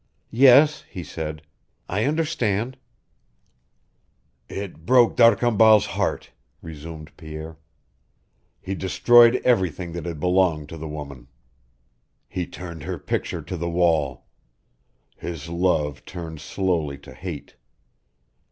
"Yes," 0.33 0.83
he 0.89 1.03
said, 1.03 1.43
"I 1.87 2.05
understand." 2.05 2.75
"It 4.49 4.83
broke 4.83 5.15
D'Arcambal's 5.15 5.85
heart," 5.85 6.31
resumed 6.59 7.15
Pierre. 7.17 7.59
"He 8.59 8.73
destroyed 8.73 9.35
everything 9.45 9.91
that 9.91 10.07
had 10.07 10.19
belonged 10.19 10.69
to 10.69 10.77
the 10.77 10.87
woman. 10.89 11.27
He 12.27 12.47
turned 12.47 12.81
her 12.81 12.97
picture 12.97 13.43
to 13.43 13.55
the 13.55 13.69
wall. 13.69 14.25
His 15.17 15.49
love 15.49 16.03
turned 16.03 16.41
slowly 16.41 16.97
to 16.97 17.13
hate. 17.13 17.55